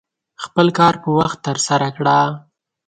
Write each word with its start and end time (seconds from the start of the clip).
خپل 0.43 0.67
کار 0.79 0.93
په 1.03 1.09
وخت 1.17 1.37
ترسره 1.47 1.89
کړه. 1.97 2.19